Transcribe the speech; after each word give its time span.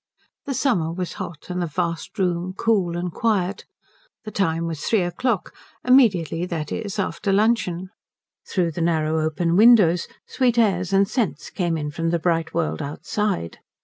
The 0.47 0.55
summer 0.55 0.91
was 0.91 1.13
hot, 1.21 1.47
and 1.51 1.61
the 1.61 1.67
vast 1.67 2.17
room 2.17 2.53
cool 2.57 2.97
and 2.97 3.11
quiet. 3.13 3.65
The 4.25 4.31
time 4.31 4.65
was 4.65 4.81
three 4.83 5.03
o'clock 5.03 5.53
immediately, 5.85 6.47
that 6.47 6.71
is, 6.71 6.97
after 6.97 7.31
luncheon. 7.31 7.91
Through 8.49 8.71
the 8.71 8.81
narrow 8.81 9.21
open 9.23 9.55
windows 9.55 10.07
sweet 10.25 10.57
airs 10.57 10.91
and 10.91 11.07
scents 11.07 11.51
came 11.51 11.77
in 11.77 11.91
from 11.91 12.09
the 12.09 12.17
bright 12.17 12.51
world 12.51 12.81
outside. 12.81 13.59